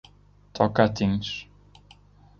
Tocantins 0.53 1.27